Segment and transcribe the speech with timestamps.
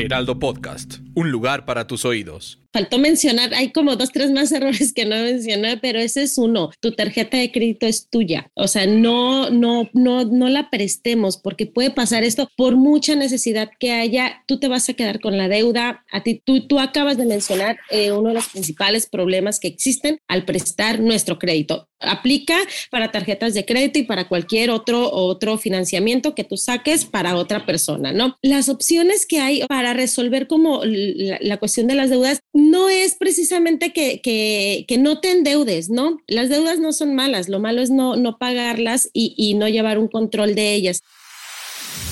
[0.00, 2.58] Heraldo Podcast, un lugar para tus oídos.
[2.72, 6.70] Faltó mencionar, hay como dos, tres más errores que no mencioné, pero ese es uno.
[6.80, 8.50] Tu tarjeta de crédito es tuya.
[8.54, 13.68] O sea, no, no, no, no la prestemos porque puede pasar esto por mucha necesidad
[13.78, 14.42] que haya.
[14.46, 16.04] Tú te vas a quedar con la deuda.
[16.10, 20.18] A ti, tú, tú acabas de mencionar eh, uno de los principales problemas que existen
[20.28, 21.89] al prestar nuestro crédito.
[22.00, 22.56] Aplica
[22.90, 27.66] para tarjetas de crédito y para cualquier otro, otro financiamiento que tú saques para otra
[27.66, 28.38] persona, ¿no?
[28.42, 33.92] Las opciones que hay para resolver como la, cuestión de las deudas no es precisamente
[33.92, 36.18] que, que, que, no te endeudes, ¿no?
[36.26, 39.98] Las deudas no son malas, lo malo es no, no pagarlas y, y no llevar
[39.98, 41.02] un control de ellas.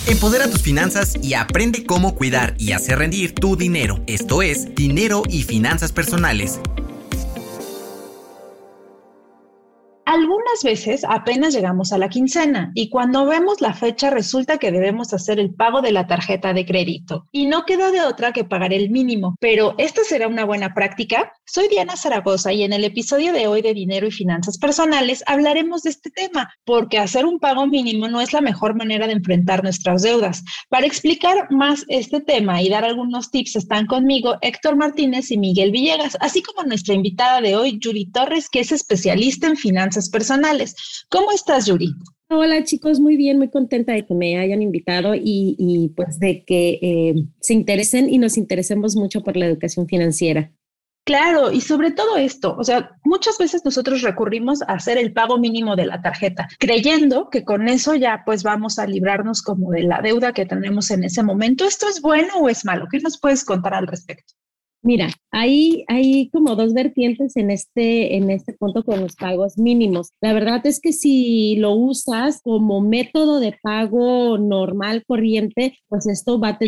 [0.06, 4.02] Empodera tus finanzas y aprende cómo cuidar y hacer rendir tu dinero.
[4.06, 6.60] Esto es Dinero y Finanzas Personales
[10.10, 15.12] Algunas veces apenas llegamos a la quincena y cuando vemos la fecha resulta que debemos
[15.12, 18.72] hacer el pago de la tarjeta de crédito y no queda de otra que pagar
[18.72, 19.36] el mínimo.
[19.38, 21.34] Pero ¿esta será una buena práctica?
[21.44, 25.82] Soy Diana Zaragoza y en el episodio de hoy de Dinero y Finanzas Personales hablaremos
[25.82, 29.62] de este tema porque hacer un pago mínimo no es la mejor manera de enfrentar
[29.62, 30.42] nuestras deudas.
[30.70, 35.70] Para explicar más este tema y dar algunos tips están conmigo Héctor Martínez y Miguel
[35.70, 40.76] Villegas, así como nuestra invitada de hoy, Yuri Torres, que es especialista en finanzas personales.
[41.08, 41.94] ¿Cómo estás, Yuri?
[42.30, 46.78] Hola chicos, muy bien, muy contenta de que me hayan invitado y, pues de que
[46.82, 50.52] eh, se interesen y nos interesemos mucho por la educación financiera.
[51.06, 55.38] Claro, y sobre todo esto, o sea, muchas veces nosotros recurrimos a hacer el pago
[55.38, 59.84] mínimo de la tarjeta, creyendo que con eso ya pues vamos a librarnos como de
[59.84, 61.64] la deuda que tenemos en ese momento.
[61.64, 62.88] ¿Esto es bueno o es malo?
[62.90, 64.34] ¿Qué nos puedes contar al respecto?
[64.82, 70.10] Mira, hay, hay como dos vertientes en este, en este punto con los pagos mínimos.
[70.20, 76.38] La verdad es que si lo usas como método de pago normal, corriente, pues esto
[76.38, 76.58] va a,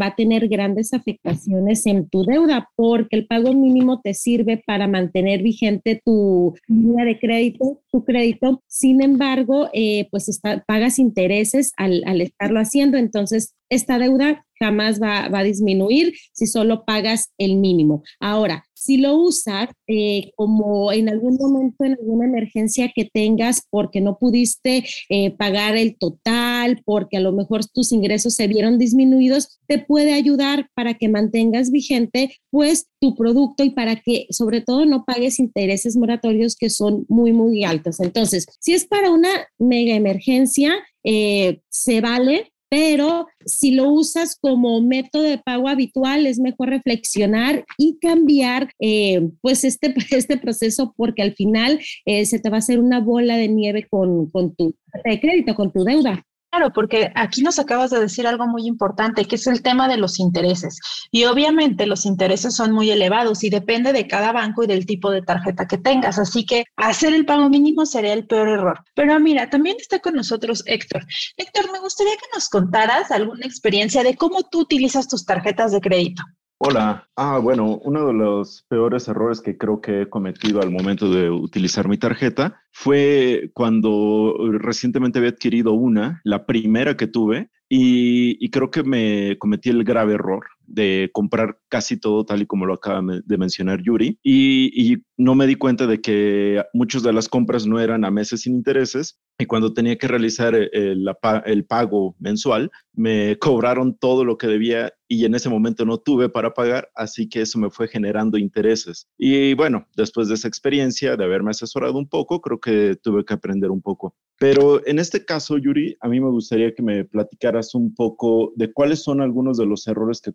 [0.00, 4.88] va a tener grandes afectaciones en tu deuda porque el pago mínimo te sirve para
[4.88, 8.60] mantener vigente tu línea de crédito, tu crédito.
[8.66, 12.98] Sin embargo, eh, pues pagas intereses al, al estarlo haciendo.
[12.98, 18.02] Entonces, esta deuda jamás va, a disminuir si solo pagas el mínimo.
[18.20, 24.00] Ahora, si lo usas eh, como en algún momento, en alguna emergencia que tengas porque
[24.00, 29.60] no pudiste eh, pagar el total, porque a lo mejor tus ingresos se vieron disminuidos,
[29.66, 34.84] te puede ayudar para que mantengas vigente pues tu producto y para que sobre todo
[34.86, 38.00] no pagues intereses moratorios que son muy, muy altos.
[38.00, 40.74] Entonces, si es para una mega emergencia,
[41.04, 47.66] eh, se vale, pero si lo usas como método de pago habitual, es mejor reflexionar
[47.76, 52.58] y cambiar eh, pues este, este proceso porque al final eh, se te va a
[52.60, 54.74] hacer una bola de nieve con, con tu
[55.04, 56.24] crédito, con tu deuda.
[56.52, 59.96] Claro, porque aquí nos acabas de decir algo muy importante, que es el tema de
[59.96, 60.78] los intereses.
[61.10, 65.10] Y obviamente los intereses son muy elevados y depende de cada banco y del tipo
[65.10, 66.18] de tarjeta que tengas.
[66.18, 68.84] Así que hacer el pago mínimo sería el peor error.
[68.94, 71.06] Pero mira, también está con nosotros Héctor.
[71.38, 75.80] Héctor, me gustaría que nos contaras alguna experiencia de cómo tú utilizas tus tarjetas de
[75.80, 76.22] crédito.
[76.64, 77.08] Hola.
[77.16, 81.28] Ah, bueno, uno de los peores errores que creo que he cometido al momento de
[81.28, 88.70] utilizar mi tarjeta fue cuando recientemente había adquirido una, la primera que tuve, y, creo
[88.70, 93.02] que me cometí el grave error de comprar casi todo tal y como lo acaba
[93.24, 97.78] de mencionar Yuri y, no me di cuenta de que muchas de las compras no
[97.78, 101.08] eran a meses sin intereses y cuando tenía que realizar el,
[101.44, 106.30] el, pago mensual me cobraron todo lo que debía y en ese momento no tuve
[106.30, 109.06] para pagar, así que eso me fue generando intereses.
[109.18, 113.34] Y bueno, después de esa experiencia, de haberme asesorado un poco, creo que tuve que
[113.34, 114.14] aprender un poco.
[114.38, 118.72] Pero en este caso, Yuri, a mí me gustaría que me platicaras un poco de
[118.72, 120.32] cuáles son algunos de los errores que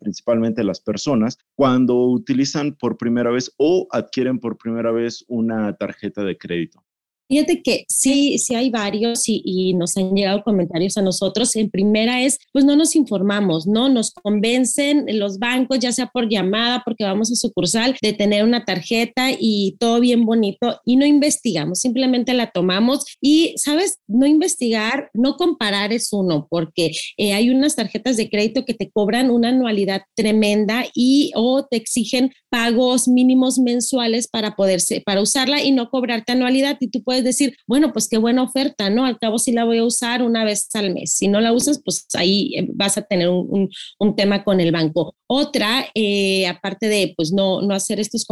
[0.00, 6.22] principalmente las personas cuando utilizan por primera vez o adquieren por primera vez una tarjeta
[6.24, 6.85] de crédito.
[7.28, 11.56] Fíjate que sí, sí hay varios y, nos han llegado comentarios a nosotros.
[11.56, 13.88] En primera es, pues no nos informamos, ¿no?
[13.88, 18.64] Nos convencen los bancos, ya sea por llamada, porque vamos a sucursal, de tener una
[18.64, 23.98] tarjeta y todo bien bonito y no investigamos, simplemente la tomamos y, ¿sabes?
[24.06, 28.90] No investigar, no comparar es uno, porque eh, hay unas tarjetas de crédito que te
[28.90, 35.62] cobran una anualidad tremenda y o te exigen pagos mínimos mensuales para poderse, para usarla
[35.62, 39.04] y no cobrarte anualidad y tú puedes decir, bueno, pues qué buena oferta, ¿no?
[39.04, 41.12] Al cabo sí la voy a usar una vez al mes.
[41.12, 43.68] Si no la usas, pues ahí eh, vas a tener un,
[44.16, 45.14] tema con el banco.
[45.26, 48.24] Otra, eh, aparte de pues no, no hacer estos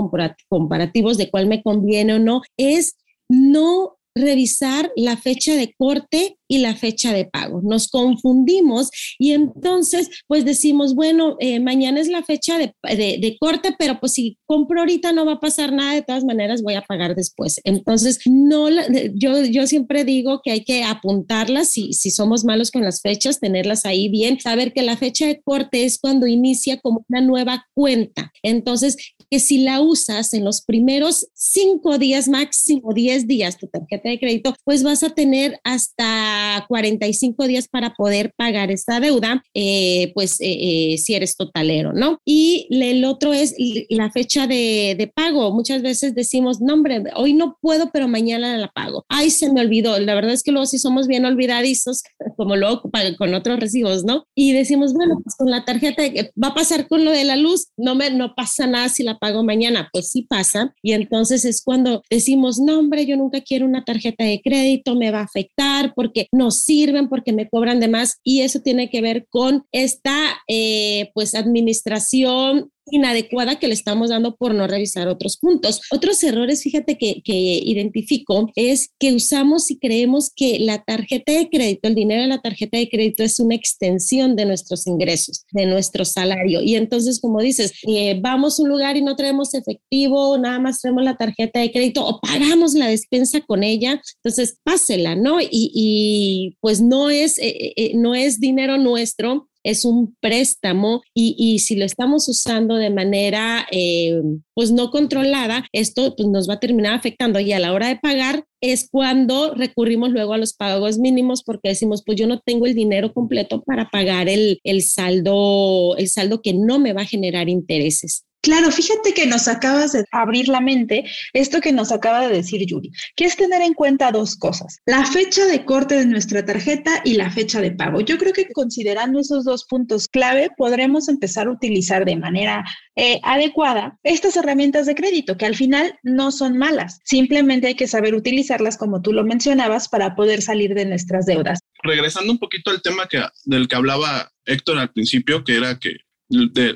[0.49, 2.97] comparativos de cuál me conviene o no, es
[3.29, 7.61] no revisar la fecha de corte y la fecha de pago.
[7.63, 13.75] Nos confundimos y entonces pues decimos, bueno, eh, mañana es la fecha de, de, corte,
[13.79, 16.83] pero pues si compro ahorita no va a pasar nada, de todas maneras voy a
[16.83, 17.61] pagar después.
[17.65, 18.69] Entonces, no,
[19.15, 23.41] yo, yo siempre digo que hay que apuntarlas si, si somos malos con las fechas,
[23.41, 27.67] tenerlas ahí bien, saber que la fecha de corte es cuando inicia como una nueva
[27.75, 28.33] cuenta.
[28.43, 28.97] Entonces,
[29.31, 34.19] que si la usas en los primeros cinco días, máximo 10 días, tu tarjeta de
[34.19, 40.41] crédito, pues vas a tener hasta 45 días para poder pagar esta deuda, eh, pues
[40.41, 42.19] eh, eh, si eres totalero, ¿no?
[42.25, 43.55] Y el otro es
[43.88, 45.53] la fecha de, de, pago.
[45.53, 49.05] Muchas veces decimos, no, hombre, hoy no puedo, pero mañana la pago.
[49.09, 49.99] Ay, se me olvidó.
[49.99, 52.03] La verdad es que luego sí somos bien olvidadizos,
[52.37, 52.82] como luego
[53.19, 54.27] con otros recibos, ¿no?
[54.35, 56.03] Y decimos, bueno, pues con la tarjeta,
[56.43, 59.14] va a pasar con lo de la luz, no, me, no pasa nada si la
[59.19, 59.89] pago mañana.
[59.93, 60.75] Pues sí pasa.
[60.83, 65.11] Y entonces es cuando decimos, no, hombre, yo nunca quiero una tarjeta de crédito, me
[65.11, 69.01] va a afectar porque no sirven porque me cobran de más y eso tiene que
[69.01, 75.39] ver con esta eh, pues administración inadecuada que le estamos dando por no revisar otros
[75.39, 75.81] puntos.
[75.91, 81.49] Otros errores, fíjate que, que identifico, es que usamos y creemos que la tarjeta de
[81.49, 85.67] crédito, el dinero de la tarjeta de crédito es una extensión de nuestros ingresos, de
[85.67, 86.61] nuestro salario.
[86.63, 90.81] Y entonces, como dices, eh, vamos a un lugar y no traemos efectivo, nada más
[90.81, 95.41] traemos la tarjeta de crédito o pagamos la despensa con ella, entonces pásela, ¿no?
[95.41, 101.59] Y, y pues no es, eh, eh, no es dinero nuestro, es un préstamo y,
[101.59, 104.23] si lo estamos usando de manera eh,
[104.55, 107.97] pues no controlada, esto pues nos va a terminar afectando y a la hora de
[107.97, 112.67] pagar es cuando recurrimos luego a los pagos mínimos porque decimos pues yo no tengo
[112.67, 117.07] el dinero completo para pagar el, el saldo, el saldo que no me va a
[117.07, 118.25] generar intereses.
[118.44, 122.61] Claro, fíjate que nos acabas de abrir la mente esto que nos acaba de decir
[122.67, 127.00] Yuri, que es tener en cuenta dos cosas, la fecha de corte de nuestra tarjeta
[127.06, 128.02] y la fecha de pago.
[128.02, 133.19] Yo creo que considerando esos dos puntos clave, podremos empezar a utilizar de manera eh,
[133.23, 138.14] adecuada estas herramientas de crédito, que al final no son malas, simplemente hay que saber
[138.14, 141.61] utilizarlas como tú lo mencionabas para poder salir de nuestras deudas.
[141.82, 146.04] Regresando un poquito al tema que, del que hablaba Héctor al principio, que era que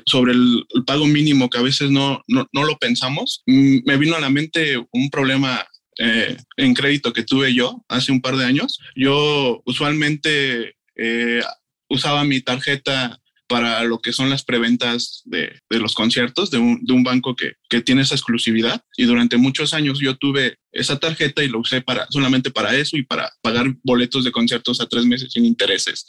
[0.05, 4.15] sobre el, pago mínimo que a veces no, no, no, lo pensamos, mm, me vino
[4.15, 5.65] a la mente un problema
[5.97, 8.79] eh, en crédito que tuve yo hace un par de años.
[8.95, 11.41] Yo usualmente eh,
[11.89, 13.19] usaba mi tarjeta
[13.49, 17.35] para lo que son las preventas de, de los conciertos de un, de un banco
[17.35, 18.81] que, que, tiene esa exclusividad.
[18.95, 22.95] Y durante muchos años yo tuve esa tarjeta y lo usé para, solamente para eso
[22.95, 26.05] y para pagar boletos de conciertos a tres meses sin intereses.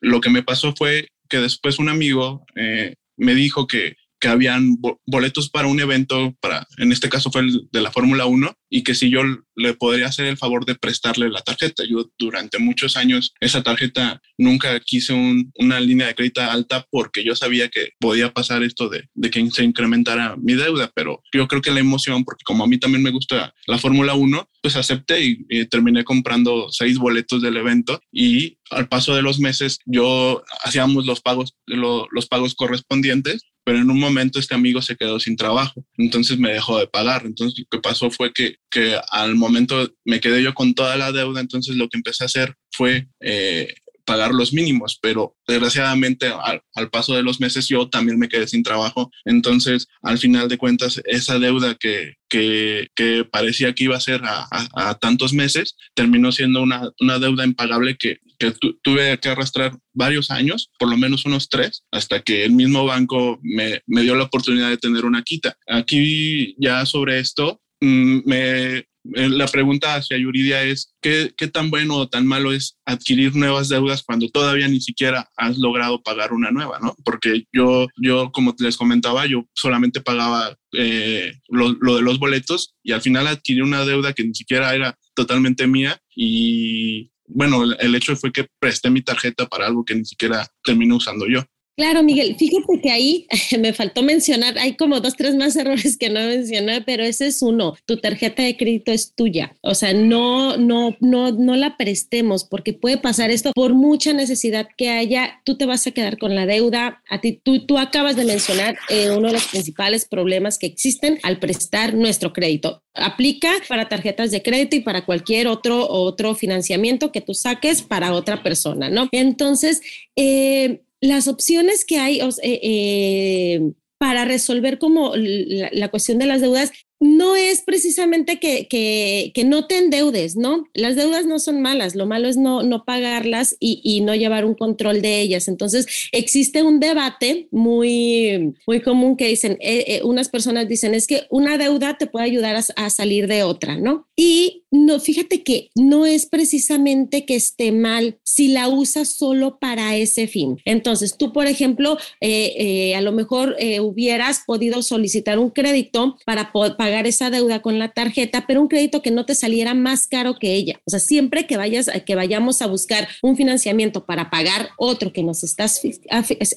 [0.00, 4.76] Lo que me pasó fue que después un amigo eh, me dijo que, que habían
[5.06, 8.82] boletos para un evento, para, en este caso fue el de la Fórmula 1, y
[8.82, 9.22] que si yo
[9.56, 11.84] le podría hacer el favor de prestarle la tarjeta.
[11.88, 15.12] Yo durante muchos años esa tarjeta nunca quise
[15.54, 19.50] una línea de crédito alta porque yo sabía que podía pasar esto de, de, que
[19.50, 23.02] se incrementara mi deuda, pero yo creo que la emoción, porque como a mí también
[23.02, 28.58] me gusta la Fórmula 1, pues acepté y, terminé comprando seis boletos del evento y
[28.70, 33.98] al paso de los meses yo hacíamos los pagos, los pagos correspondientes pero en un
[33.98, 37.26] momento este amigo se quedó sin trabajo, entonces me dejó de pagar.
[37.26, 41.12] Entonces lo que pasó fue que que al momento me quedé yo con toda la
[41.12, 43.74] deuda, entonces lo que empecé a hacer fue eh,
[44.04, 48.62] pagar los mínimos, pero desgraciadamente al, paso de los meses yo también me quedé sin
[48.62, 54.00] trabajo, entonces al final de cuentas esa deuda que, que, que parecía que iba a
[54.00, 59.78] ser a, tantos meses terminó siendo una, una deuda impagable que, que tuve que arrastrar
[59.92, 64.16] varios años, por lo menos unos tres, hasta que el mismo banco me, me dio
[64.16, 65.56] la oportunidad de tener una quita.
[65.68, 71.70] Aquí ya sobre esto, Mm, me, eh, la pregunta hacia Yuridia es, ¿qué, ¿qué tan
[71.70, 76.32] bueno o tan malo es adquirir nuevas deudas cuando todavía ni siquiera has logrado pagar
[76.34, 76.94] una nueva, ¿no?
[77.04, 82.74] Porque yo, yo como les comentaba, yo solamente pagaba eh, lo, lo, de los boletos
[82.82, 87.94] y al final adquirí una deuda que ni siquiera era totalmente mía y bueno, el
[87.94, 91.42] hecho fue que presté mi tarjeta para algo que ni siquiera terminé usando yo.
[91.80, 93.26] Claro, Miguel, fíjate que ahí
[93.58, 97.40] me faltó mencionar, hay como dos, tres más errores que no mencioné, pero ese es
[97.40, 102.44] uno, tu tarjeta de crédito es tuya, o sea, no, no, no, no la prestemos
[102.44, 106.34] porque puede pasar esto por mucha necesidad que haya, tú te vas a quedar con
[106.34, 110.66] la deuda, a ti, tú, acabas de mencionar eh, uno de los principales problemas que
[110.66, 112.82] existen al prestar nuestro crédito.
[112.92, 118.12] Aplica para tarjetas de crédito y para cualquier otro, otro financiamiento que tú saques para
[118.12, 119.08] otra persona, ¿no?
[119.12, 119.80] Entonces,
[120.14, 126.72] eh, las opciones que hay eh, eh, para resolver como la, cuestión de las deudas
[127.00, 130.64] no es precisamente que, que, no te endeudes, ¿no?
[130.74, 134.44] Las deudas no son malas, lo malo es no, no pagarlas y, y, no llevar
[134.44, 135.48] un control de ellas.
[135.48, 141.22] Entonces, existe un debate muy, muy común que dicen, eh, unas personas dicen, es que
[141.30, 144.08] una deuda te puede ayudar a, salir de otra, ¿no?
[144.22, 149.96] Y no, fíjate que no es precisamente que esté mal si la usas solo para
[149.96, 150.58] ese fin.
[150.66, 157.06] Entonces, tú, por ejemplo, eh, a lo mejor hubieras podido solicitar un crédito para pagar
[157.06, 160.52] esa deuda con la tarjeta, pero un crédito que no te saliera más caro que
[160.52, 160.78] ella.
[160.84, 165.22] O sea, siempre que vayas, que vayamos a buscar un financiamiento para pagar otro que
[165.22, 165.66] nos está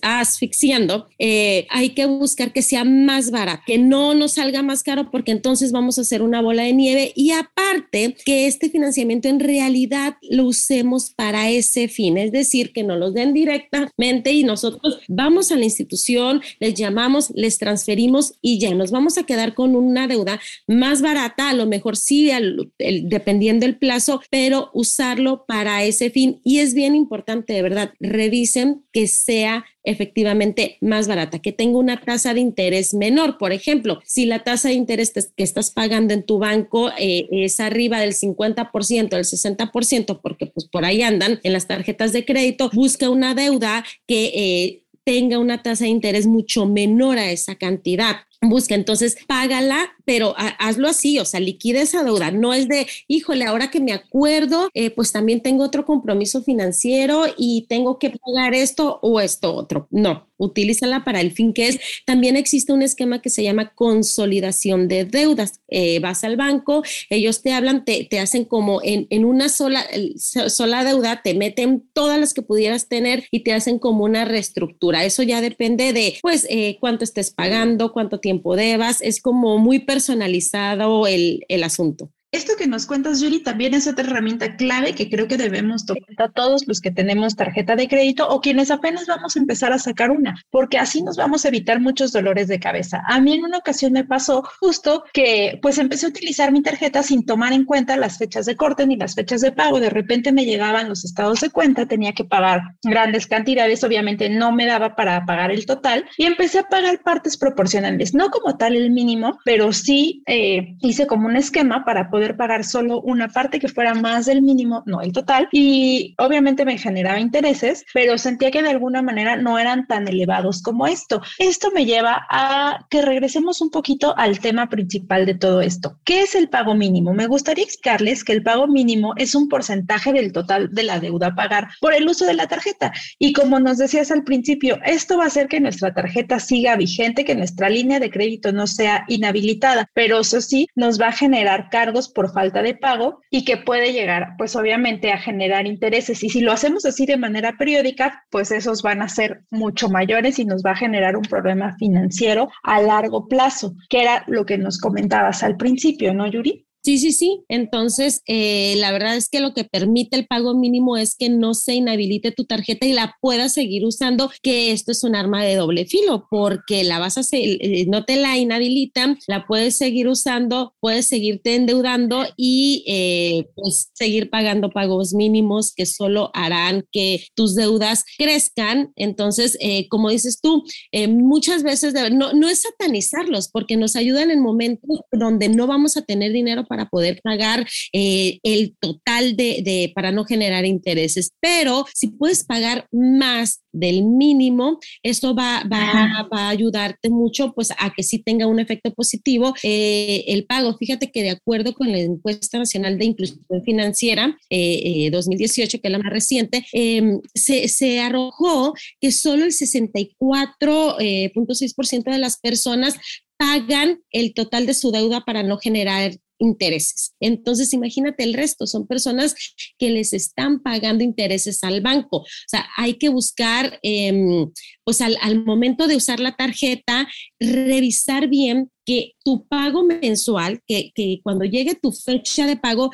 [0.02, 5.10] asfixiando, eh, hay que buscar que sea más barato, que no nos salga más caro,
[5.10, 9.40] porque entonces vamos a hacer una bola de nieve y aparte que este financiamiento en
[9.40, 15.00] realidad lo usemos para ese fin, es decir, que no los den directamente y nosotros
[15.08, 19.76] vamos a la institución, les llamamos, les transferimos y ya nos vamos a quedar con
[19.76, 22.32] una deuda más barata, a lo mejor sí,
[22.78, 26.42] dependiendo del plazo, pero usarlo para ese fin.
[26.44, 32.00] Y es bien importante, de verdad, revisen que sea efectivamente más barata, que tenga una
[32.00, 33.38] tasa de interés menor.
[33.38, 37.60] Por ejemplo, si la tasa de interés que estás pagando en tu banco eh, es
[37.60, 42.70] arriba del 50%, del 60%, porque pues por ahí andan en las tarjetas de crédito,
[42.74, 44.26] busca una deuda que...
[44.36, 50.36] Eh, tenga una tasa de interés mucho menor a esa cantidad busca, entonces págala, pero
[50.38, 54.70] hazlo así, o sea, liquida esa deuda, no es de, híjole, ahora que me acuerdo,
[54.74, 59.88] eh, pues también tengo otro compromiso financiero y tengo que pagar esto o esto otro.
[59.92, 61.80] No, utilízala para el fin que es.
[62.06, 65.62] También existe un esquema que se llama consolidación de deudas.
[65.68, 69.84] Eh, vas al banco, ellos te hablan, te, te hacen como en, en, una sola,
[70.18, 75.06] sola deuda, te meten todas las que pudieras tener y te hacen como una reestructura.
[75.06, 79.80] Eso ya depende de, pues, eh, cuánto estés pagando, cuánto tiempo Podebas, es como muy
[79.80, 82.12] personalizado el, el asunto.
[82.34, 86.02] Esto que nos cuentas, Yuri, también es otra herramienta clave que creo que debemos tomar
[86.18, 89.78] a todos los que tenemos tarjeta de crédito o quienes apenas vamos a empezar a
[89.78, 93.04] sacar una, porque así nos vamos a evitar muchos dolores de cabeza.
[93.08, 97.04] A mí en una ocasión me pasó justo que pues empecé a utilizar mi tarjeta
[97.04, 99.80] sin tomar en cuenta las fechas de corte ni las fechas de pago.
[99.80, 104.52] De repente me llegaban los estados de cuenta, tenía que pagar grandes cantidades, obviamente no
[104.52, 108.76] me daba para pagar el total y empecé a pagar partes proporcionales, no como tal
[108.76, 113.60] el mínimo, pero sí eh, hice como un esquema para poder pagar solo una parte
[113.60, 115.50] que fuera más del mínimo, no el total.
[115.52, 120.62] Y obviamente me generaba intereses, pero sentía que de alguna manera no eran tan elevados
[120.62, 121.22] como esto.
[121.38, 126.00] Esto me lleva a que regresemos un poquito al tema principal de todo esto.
[126.06, 127.14] ¿Qué es el pago mínimo?
[127.14, 131.28] Me gustaría explicarles que el pago mínimo es un porcentaje del total de la deuda
[131.28, 132.94] a pagar por el uso de la tarjeta.
[133.20, 137.26] Y como nos decías al principio, esto va a hacer que nuestra tarjeta siga vigente,
[137.26, 141.68] que nuestra línea de crédito no sea inhabilitada, pero eso sí, nos va a generar
[141.70, 146.24] cargos por falta de pago y que puede llegar, pues obviamente, a generar intereses.
[146.24, 150.40] Y si lo hacemos así de manera periódica, pues esos van a ser mucho mayores
[150.40, 154.58] y nos va a generar un problema financiero a largo plazo, que era lo que
[154.58, 156.66] nos comentabas al principio, ¿no, Yuri?
[156.86, 157.46] Sí, sí, sí.
[157.48, 161.54] Entonces, eh, la verdad es que lo que permite el pago mínimo es que no
[161.54, 165.56] se inhabilite tu tarjeta y la puedas seguir usando, que esto es un arma de
[165.56, 170.76] doble filo, porque la vas a eh, no te la inhabilitan, la puedes seguir usando,
[170.82, 177.56] puedes seguirte endeudando y eh, pues seguir pagando pagos mínimos que solo harán que tus
[177.56, 178.92] deudas crezcan.
[178.98, 179.58] Entonces,
[179.90, 180.64] como dices tú,
[181.08, 186.02] muchas veces no, no es satanizarlos porque nos ayudan en momentos donde no vamos a
[186.02, 191.32] tener dinero poder pagar eh, el total de, de, para no generar intereses.
[191.40, 197.72] Pero si puedes pagar más del mínimo, esto va, va, va, a ayudarte mucho pues
[197.78, 200.78] a que sí tenga un efecto positivo eh, el pago.
[200.78, 205.92] Fíjate que de acuerdo con la encuesta nacional de inclusión financiera eh, 2018, que es
[205.92, 212.96] la más reciente, em, se, se, arrojó que solo el 64.6% de las personas
[213.38, 217.14] pagan el total de su deuda para no generar intereses.
[217.20, 219.36] Entonces, imagínate el resto, son personas
[219.78, 222.18] que les están pagando intereses al banco.
[222.18, 224.46] O sea, hay que buscar, eh,
[224.84, 227.08] pues al, al, momento de usar la tarjeta,
[227.40, 232.92] revisar bien que tu pago mensual, que, que cuando llegue tu fecha de pago.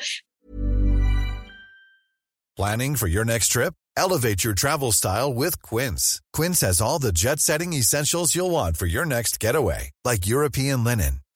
[2.56, 3.74] Planning for your next trip?
[3.96, 6.20] Elevate your travel style with Quince.
[6.32, 10.84] Quince has all the jet setting essentials you'll want for your next getaway, like European
[10.84, 11.20] linen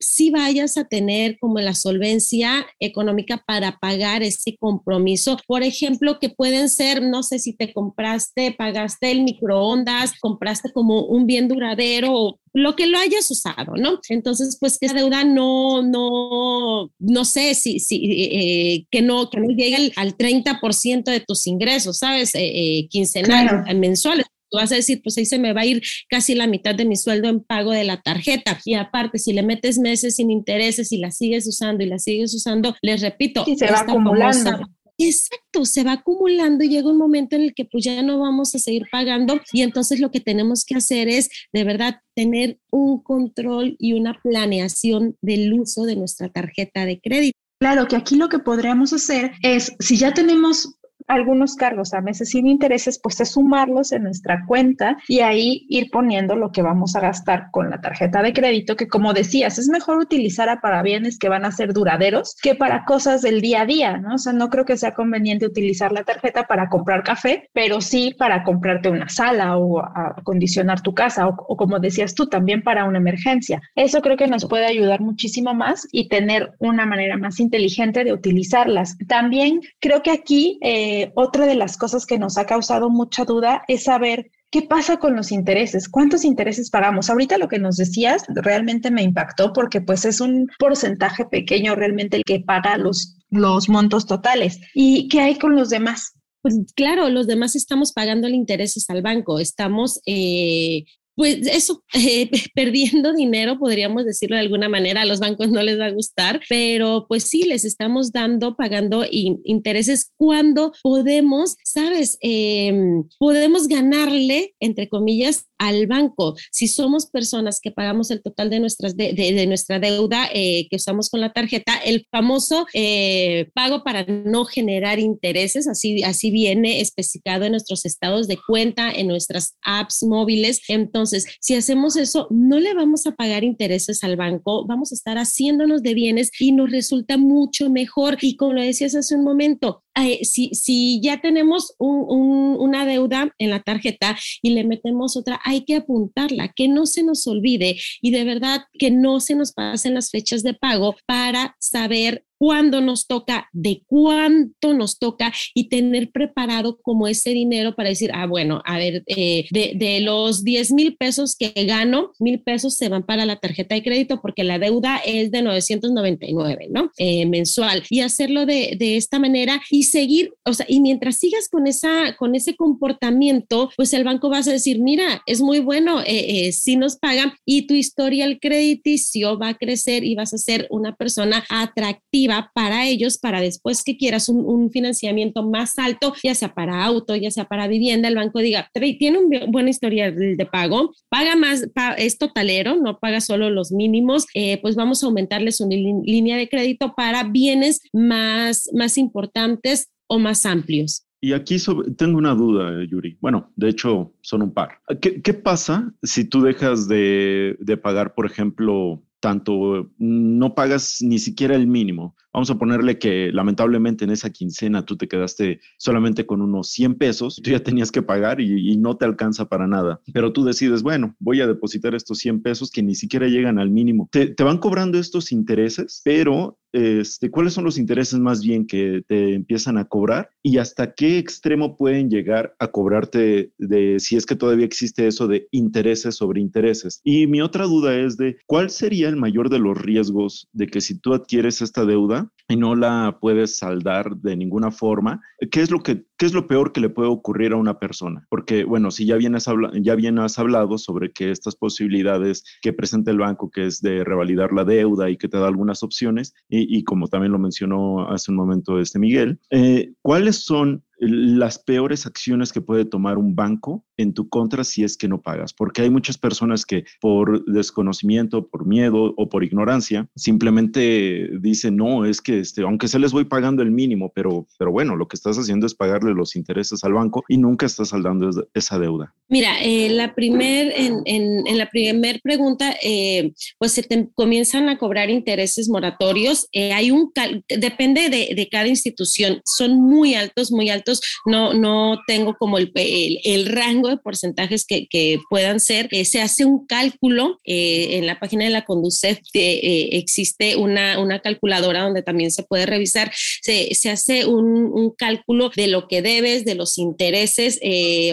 [0.00, 5.38] Si vayas a tener como la solvencia económica para pagar ese compromiso.
[5.46, 11.04] Por ejemplo, que pueden ser, no sé si te compraste, pagaste el microondas, compraste como
[11.04, 14.00] un bien duradero lo que lo hayas usado, ¿no?
[14.08, 19.38] Entonces, pues que esa deuda no, no, no sé si, si eh, que no, que
[19.38, 22.34] no llegue al, 30% de tus ingresos, ¿sabes?
[22.34, 23.78] Eh, eh, quincenales, claro.
[23.78, 26.74] mensuales tú vas a decir, pues ahí se me va a ir casi la mitad
[26.74, 28.60] de mi sueldo en pago de la tarjeta.
[28.64, 32.34] Y aparte, si le metes meses sin intereses y la sigues usando y la sigues
[32.34, 34.60] usando, les repito, y se va acumulando.
[35.00, 38.52] Exacto, se va acumulando y llega un momento en el que pues ya no vamos
[38.56, 43.00] a seguir pagando y entonces lo que tenemos que hacer es de verdad tener un
[43.00, 47.38] control y una planeación del uso de nuestra tarjeta de crédito.
[47.60, 50.77] Claro que aquí lo que podríamos hacer es, si ya tenemos
[51.08, 55.90] algunos cargos a meses sin intereses, pues es sumarlos en nuestra cuenta y ahí ir
[55.90, 59.68] poniendo lo que vamos a gastar con la tarjeta de crédito, que como decías, es
[59.68, 63.66] mejor utilizar para bienes que van a ser duraderos que para cosas del día a
[63.66, 64.14] día, ¿no?
[64.14, 68.14] O sea, no creo que sea conveniente utilizar la tarjeta para comprar café, pero sí
[68.18, 72.84] para comprarte una sala o acondicionar tu casa o, o como decías tú, también para
[72.84, 73.62] una emergencia.
[73.74, 78.12] Eso creo que nos puede ayudar muchísimo más y tener una manera más inteligente de
[78.12, 78.96] utilizarlas.
[79.08, 80.58] También creo que aquí...
[80.60, 84.98] Eh, otra de las cosas que nos ha causado mucha duda es saber qué pasa
[84.98, 87.10] con los intereses, cuántos intereses pagamos.
[87.10, 92.16] Ahorita lo que nos decías realmente me impactó porque pues es un porcentaje pequeño realmente
[92.16, 94.60] el que paga los, los montos totales.
[94.74, 96.14] ¿Y qué hay con los demás?
[96.40, 100.84] Pues claro, los demás estamos pagando intereses al banco, estamos eh,
[101.18, 105.76] pues eso, eh, perdiendo dinero, podríamos decirlo de alguna manera, a los bancos no les
[105.76, 112.18] va a gustar, pero pues sí, les estamos dando, pagando intereses cuando podemos, ¿sabes?
[112.20, 116.36] Em, podemos ganarle, entre comillas, al banco.
[116.52, 121.10] Si somos personas que pagamos el total de, nuestras de, nuestra deuda eh, que usamos
[121.10, 127.44] con la tarjeta, el famoso eh, pago para no generar intereses, así, así viene especificado
[127.44, 130.60] en nuestros estados de cuenta, en nuestras apps móviles.
[130.68, 131.07] Entonces,
[131.40, 135.82] si hacemos eso, no le vamos a pagar intereses al banco, vamos a estar haciéndonos
[135.82, 138.18] de bienes y nos resulta mucho mejor.
[138.20, 139.82] Y como lo decías hace un momento,
[140.22, 145.76] si, si, ya tenemos una deuda en la tarjeta y le metemos otra, hay que
[145.76, 150.10] apuntarla, que no se nos olvide y de verdad que no se nos pasen las
[150.10, 156.78] fechas de pago para saber cuándo nos toca, de cuánto nos toca y tener preparado
[156.80, 161.34] como ese dinero para decir, ah, bueno, a ver, eh, de, los 10 mil pesos
[161.36, 165.30] que gano, mil pesos se van para la tarjeta de crédito porque la deuda es
[165.32, 166.92] de 999, ¿no?
[166.98, 167.82] Eh, mensual.
[167.90, 172.16] Y hacerlo de, de, esta manera y seguir, o sea, y mientras sigas con, esa,
[172.16, 176.76] con ese comportamiento, pues el banco va a decir, mira, es muy bueno, eh, si
[176.76, 181.44] nos pagan y tu historial crediticio va a crecer y vas a ser una persona
[181.48, 186.84] atractiva atractiva para ellos, para después que quieras un, financiamiento más alto, ya sea para
[186.84, 191.36] auto, ya sea para vivienda, el banco diga, tiene un buena historia de pago, paga
[191.36, 196.36] más, es totalero, no paga solo los mínimos, eh, pues vamos a aumentarle su línea
[196.36, 201.04] de crédito para bienes más, más importantes o más amplios.
[201.20, 201.56] Y aquí
[201.96, 203.18] tengo una duda, Yuri.
[203.20, 204.78] Bueno, de hecho, son un par.
[205.00, 211.54] ¿Qué, pasa si tú dejas de, de, pagar, por ejemplo, tanto, no pagas ni siquiera
[211.54, 212.16] el mínimo?
[212.38, 216.94] Vamos a ponerle que lamentablemente en esa quincena tú te quedaste solamente con unos 100
[216.94, 220.84] pesos, tú ya tenías que pagar y, no te alcanza para nada, pero tú decides,
[220.84, 224.08] bueno, voy a depositar estos 100 pesos que ni siquiera llegan al mínimo.
[224.12, 229.02] Te, te van cobrando estos intereses, pero este, cuáles son los intereses más bien que
[229.06, 234.26] te empiezan a cobrar y hasta qué extremo pueden llegar a cobrarte de si es
[234.26, 237.00] que todavía existe eso de intereses sobre intereses.
[237.04, 240.80] Y mi otra duda es de cuál sería el mayor de los riesgos de que
[240.80, 245.70] si tú adquieres esta deuda y no la puedes saldar de ninguna forma, ¿qué es
[245.70, 248.26] lo que qué es lo peor que le puede ocurrir a una persona?
[248.28, 249.46] Porque bueno, si ya bien has,
[249.80, 254.52] ya bien hablado sobre que estas posibilidades que presenta el banco que es de revalidar
[254.52, 258.36] la deuda y que te da algunas opciones y, como también lo mencionó hace un
[258.36, 264.14] momento este Miguel, eh, ¿cuáles son las peores acciones que puede tomar un banco en
[264.14, 268.66] tu contra si es que no pagas, porque hay muchas personas que por desconocimiento, por
[268.66, 273.62] miedo o por ignorancia, simplemente dicen, no, es que este, aunque se les voy pagando
[273.62, 277.24] el mínimo, pero, pero bueno, lo que estás haciendo es pagarle los intereses al banco
[277.28, 279.14] y nunca estás saldando esa deuda.
[279.28, 284.78] Mira, eh, la primer, en, en, la primera pregunta, eh, pues se te comienzan a
[284.78, 286.48] cobrar intereses moratorios.
[286.52, 287.12] Eh, hay un,
[287.48, 290.87] depende de, de cada institución, son muy altos, muy altos
[291.26, 295.88] no, no tengo como el, el, rango de porcentajes que, que puedan ser.
[295.90, 300.98] Eh, se hace un cálculo eh, en la página de la Conducef, eh, existe una,
[300.98, 306.02] una calculadora donde también se puede revisar, se, se hace un, cálculo de lo que
[306.02, 307.60] debes, de los intereses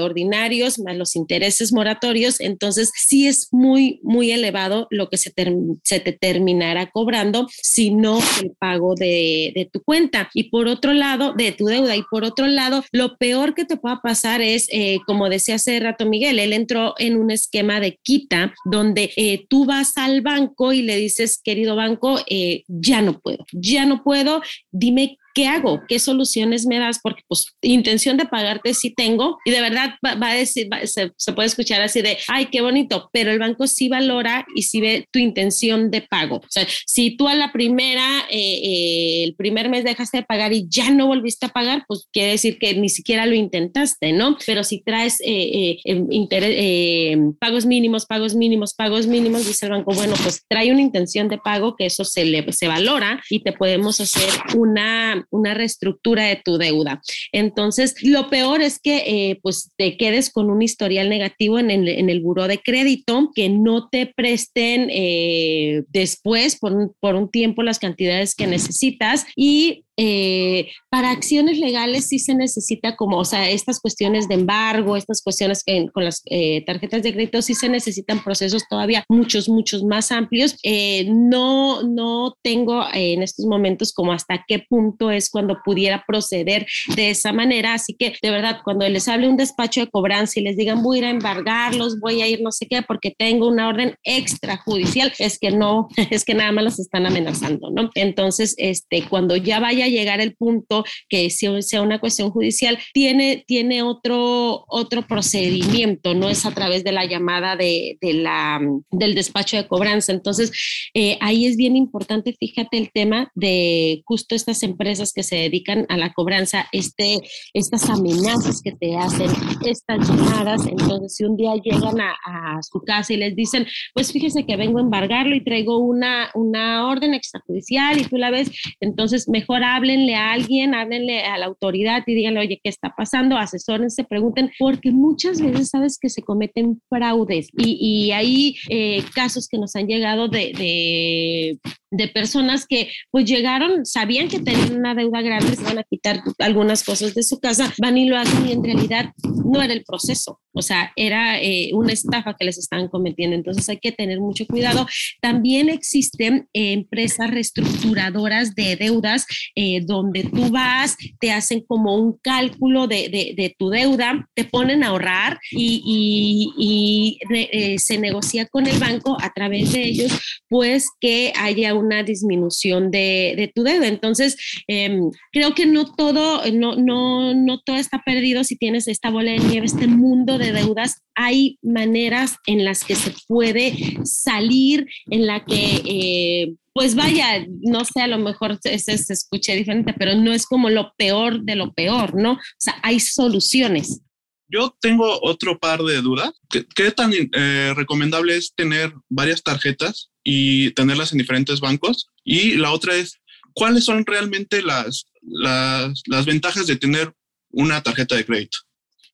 [0.01, 6.11] ordinarios más los intereses moratorios, entonces sí es muy, muy elevado lo que se, te
[6.13, 10.29] terminará cobrando, si no el pago de, de tu cuenta.
[10.33, 13.77] Y por otro lado, de tu deuda, y por otro lado, lo peor que te
[13.77, 17.99] pueda pasar es, eh, como decía hace rato Miguel, él entró en un esquema de
[18.01, 23.19] quita donde eh, tú vas al banco y le dices, querido banco, eh, ya no
[23.19, 25.83] puedo, ya no puedo, dime ¿qué hago?
[25.87, 26.99] ¿Qué soluciones me das?
[27.03, 31.47] Porque pues intención de pagarte sí tengo y de verdad va, a decir, se, puede
[31.47, 35.19] escuchar así de, ay, qué bonito, pero el banco sí valora y sí ve tu
[35.19, 36.37] intención de pago.
[36.37, 40.53] O sea, si tú a la primera, eh, eh, el primer mes dejaste de pagar
[40.53, 44.37] y ya no volviste a pagar, pues quiere decir que ni siquiera lo intentaste, ¿no?
[44.45, 50.15] Pero si traes eh, em, pagos mínimos, pagos mínimos, pagos mínimos, dice el banco, bueno,
[50.23, 53.99] pues trae una intención de pago que eso se, le, se valora y te podemos
[53.99, 57.01] hacer una una reestructura de tu deuda.
[57.31, 61.87] Entonces, lo peor es que eh, pues te quedes con un historial negativo en el,
[61.87, 67.63] en el buró de crédito, que no te presten eh, después por por un tiempo
[67.63, 73.49] las cantidades que necesitas y eh, para acciones legales sí se necesita como, o sea,
[73.49, 78.23] estas cuestiones de embargo, estas cuestiones con las eh, tarjetas de crédito sí se necesitan
[78.23, 80.57] procesos todavía muchos, muchos más amplios.
[80.63, 86.65] Eh, no, no tengo en estos momentos como hasta qué punto es cuando pudiera proceder
[86.95, 87.73] de esa manera.
[87.73, 90.97] Así que de verdad, cuando les hable un despacho de cobranza y les digan voy
[90.97, 95.13] a ir a embargarlos, voy a ir no sé qué, porque tengo una orden extrajudicial,
[95.19, 97.89] es que no, es que nada más los están amenazando, ¿no?
[97.95, 103.83] Entonces, este, cuando ya vaya llegar el punto que sea una cuestión judicial, tiene, tiene
[103.83, 108.59] otro, otro procedimiento, no es a través de la llamada de, de la,
[108.91, 110.11] del despacho de cobranza.
[110.11, 110.51] Entonces,
[110.93, 115.85] eh, ahí es bien importante, fíjate el tema de justo estas empresas que se dedican
[115.89, 117.19] a la cobranza, este,
[117.53, 119.29] estas amenazas que te hacen,
[119.65, 120.65] estas llamadas.
[120.67, 122.13] Entonces, si un día llegan a,
[122.61, 126.87] su casa y les dicen, pues fíjese que vengo a embargarlo y traigo una, una
[126.87, 132.03] orden extrajudicial y tú la ves, entonces mejor háblenle a alguien, háblenle a la autoridad
[132.05, 133.37] y díganle, oye, ¿qué está pasando?
[133.37, 139.57] Asesórense, pregunten, porque muchas veces sabes que se cometen fraudes y, hay eh, casos que
[139.57, 141.59] nos han llegado de
[141.97, 146.21] de personas que pues llegaron, sabían que tenían una deuda grande, se van a quitar
[146.39, 149.83] algunas cosas de su casa, van y lo hacen y en realidad no era el
[149.83, 154.19] proceso, o sea, era eh, una estafa que les estaban cometiendo, entonces hay que tener
[154.19, 154.87] mucho cuidado.
[155.21, 162.87] También existen empresas reestructuradoras de deudas eh, donde tú vas, te hacen como un cálculo
[162.87, 168.79] de, de, tu deuda, te ponen a ahorrar y, y, eh, se negocia con el
[168.79, 170.11] banco a través de ellos,
[170.49, 173.87] pues que haya un una disminución de, de tu deuda.
[173.87, 179.09] Entonces, em, creo que no todo, no, no, no todo está perdido si tienes esta
[179.09, 181.01] bola de nieve, este mundo de deudas.
[181.15, 185.81] Hay maneras en las que se puede salir, en la que...
[185.85, 190.45] Eh, pues vaya, no sé, a lo mejor se, se, escuche diferente, pero no es
[190.45, 192.33] como lo peor de lo peor, ¿no?
[192.33, 194.01] O sea, hay soluciones.
[194.49, 196.33] Yo tengo otro par de dudas.
[196.49, 202.09] ¿Qué, tan eh, recomendable es tener varias tarjetas y tenerlas en diferentes bancos?
[202.25, 203.21] Y la otra es,
[203.53, 207.13] ¿cuáles son realmente las, las, las ventajas de tener
[207.51, 208.57] una tarjeta de crédito?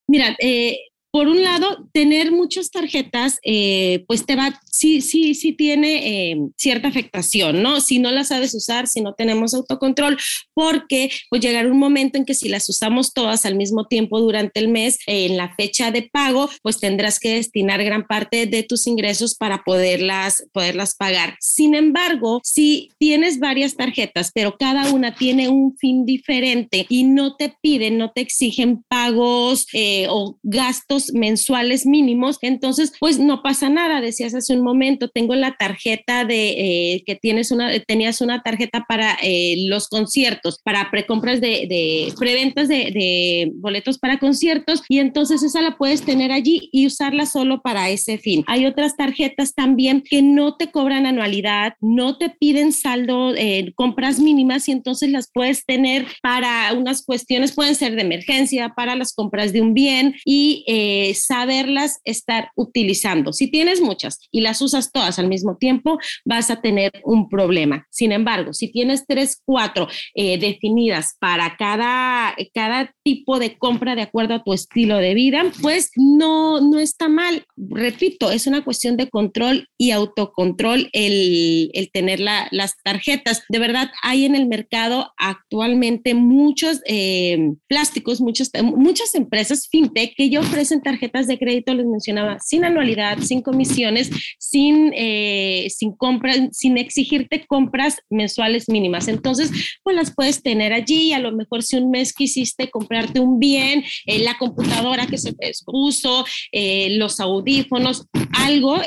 [0.08, 0.80] Mira, eh,
[1.12, 6.38] por un lado, tener muchas tarjetas, eh, pues te va, sí, sí, sí tiene eh,
[6.56, 7.82] cierta afectación, ¿no?
[7.82, 10.18] Si no las sabes usar, si no tenemos autocontrol,
[10.54, 14.62] porque pues llegar un momento en que si las usamos todas al mismo tiempo durante
[14.62, 18.64] el mes, eh, en la fecha de pago, pues tendrás que destinar gran parte de
[18.64, 21.36] tus ingresos para poderlas, poderlas pagar.
[21.42, 27.36] Sin embargo, si tienes varias tarjetas, pero cada una tiene un fin diferente y no
[27.36, 29.68] te piden, no te exigen pagos
[30.10, 34.02] o gastos mensuales mínimos, entonces pues no pasa nada.
[34.02, 38.86] Decías hace un momento, tengo la tarjeta de eh, que tienes una, tenías una tarjeta
[38.88, 45.00] para eh, los conciertos, para precompras de, de preventas de, de boletos para conciertos y
[45.00, 48.44] entonces esa la puedes tener allí y usarla solo para ese fin.
[48.48, 54.20] Hay otras tarjetas también que no te cobran anualidad, no te piden saldo, eh, compras
[54.20, 59.14] mínimas y entonces las puedes tener para unas cuestiones, pueden ser de emergencia, para las
[59.14, 63.32] compras de un bien y eh, saberlas estar utilizando.
[63.32, 67.88] Si tienes muchas y las usas todas al mismo tiempo, vas a tener un problema.
[67.90, 74.02] Sin embargo, si tienes tres, cuatro eh, definidas para cada, cada tipo de compra de
[74.02, 77.46] acuerdo a tu estilo de vida, pues no, no está mal.
[77.56, 83.44] Repito, es una cuestión de control y autocontrol el, el tener las tarjetas.
[83.48, 90.40] De verdad, hay en el mercado actualmente muchos eh, plásticos, muchas empresas fintech que ya
[90.40, 96.78] ofrecen tarjetas de crédito, les mencionaba, sin anualidad, sin comisiones, sin, eh, sin compras, sin
[96.78, 99.08] exigirte compras mensuales mínimas.
[99.08, 99.52] Entonces,
[99.84, 101.14] pues las puedes tener allí.
[101.14, 105.34] A lo mejor si un mes quisiste comprarte un bien, eh, la computadora que se
[105.66, 108.78] puso, eh, los audífonos, algo,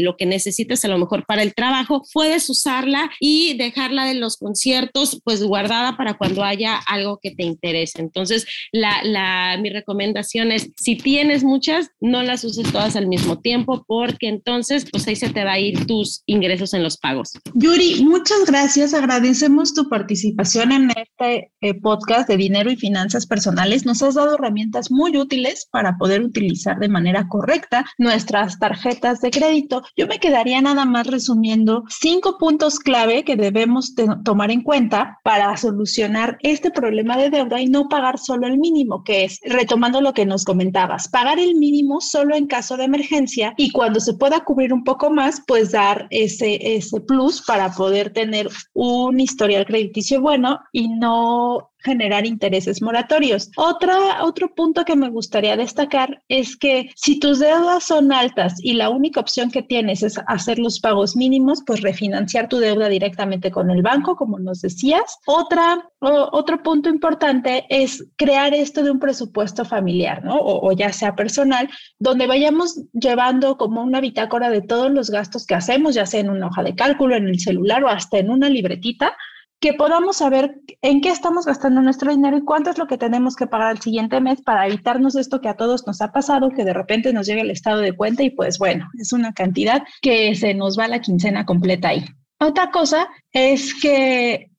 [0.00, 4.36] lo que necesites a lo mejor para el trabajo, puedes usarla y dejarla de los
[4.36, 8.00] conciertos, pues guardada para cuando haya algo que te interese.
[8.00, 13.06] Entonces, la, la, mi recomendación es, si tienes tienes muchas, no las uses todas al
[13.06, 16.96] mismo tiempo porque entonces pues ahí se te va a ir tus ingresos en los
[16.96, 17.30] pagos.
[17.54, 18.92] Yuri, muchas gracias.
[18.92, 23.86] Agradecemos tu participación en este eh, podcast de dinero y finanzas personales.
[23.86, 29.30] Nos has dado herramientas muy útiles para poder utilizar de manera correcta nuestras tarjetas de
[29.30, 29.84] crédito.
[29.96, 35.56] Yo me quedaría nada más resumiendo cinco puntos clave que debemos tomar en cuenta para
[35.56, 40.14] solucionar este problema de deuda y no pagar solo el mínimo, que es retomando lo
[40.14, 44.40] que nos comentabas pagar el mínimo solo en caso de emergencia y cuando se pueda
[44.40, 50.20] cubrir un poco más, pues dar ese, ese plus para poder tener un historial crediticio
[50.22, 53.50] bueno y no generar intereses moratorios.
[53.56, 58.74] Otra, otro punto que me gustaría destacar es que si tus deudas son altas y
[58.74, 63.50] la única opción que tienes es hacer los pagos mínimos, pues refinanciar tu deuda directamente
[63.50, 65.18] con el banco, como nos decías.
[65.26, 70.36] Otra, otro punto importante es crear esto de un presupuesto familiar, ¿no?
[70.36, 71.68] O, o ya sea personal,
[71.98, 76.30] donde vayamos llevando como una bitácora de todos los gastos que hacemos, ya sea en
[76.30, 79.16] una hoja de cálculo, en el celular o hasta en una libretita,
[79.62, 83.36] que podamos saber en qué estamos gastando nuestro dinero y cuánto es lo que tenemos
[83.36, 86.64] que pagar el siguiente mes para evitarnos esto que a todos nos ha pasado, que
[86.64, 90.34] de repente nos llega el estado de cuenta y pues bueno, es una cantidad que
[90.34, 92.04] se nos va la quincena completa ahí.
[92.40, 94.51] Otra cosa es que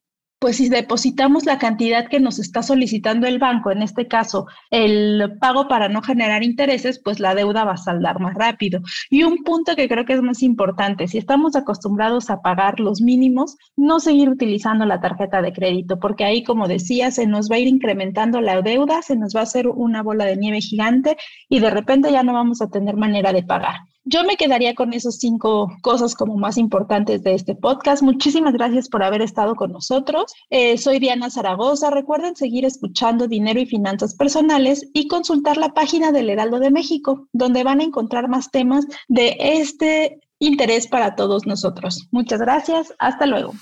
[0.43, 5.37] pues si depositamos la cantidad que nos está solicitando el banco, en este caso el
[5.39, 8.81] pago para no generar intereses, pues la deuda va a saldar más rápido.
[9.09, 12.99] Y un punto que creo que es más importante, si estamos acostumbrados a pagar los
[12.99, 17.55] mínimos, no seguir utilizando la tarjeta de crédito, porque ahí, como decía, se nos va
[17.55, 21.15] a ir incrementando la deuda, se nos va a hacer una bola de nieve gigante
[21.47, 23.75] y de repente ya no vamos a tener manera de pagar.
[24.05, 28.03] Yo me quedaría con esas cinco cosas como más importantes de este podcast.
[28.03, 30.33] Muchísimas gracias por haber estado con nosotros.
[30.49, 31.89] Eh, soy Diana Zaragoza.
[31.89, 37.27] Recuerden seguir escuchando Dinero y Finanzas Personales y consultar la página del Heraldo de México,
[37.31, 42.07] donde van a encontrar más temas de este interés para todos nosotros.
[42.11, 42.93] Muchas gracias.
[42.99, 43.53] Hasta luego.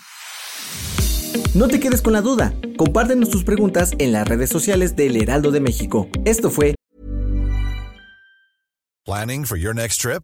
[1.54, 2.54] No te quedes con la duda.
[2.78, 6.08] Compártenos tus preguntas en las redes sociales del Heraldo de México.
[6.26, 6.74] Esto fue
[9.06, 10.24] Planning for your next trip.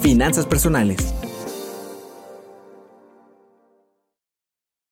[0.00, 1.12] Finanzas personales